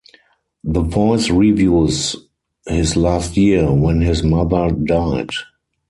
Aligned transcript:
The 0.63 0.81
voice 0.81 1.29
reviews 1.29 2.15
his 2.65 2.95
last 2.97 3.37
year, 3.37 3.71
when 3.71 4.01
his 4.01 4.23
mother 4.23 4.71
died. 4.71 5.29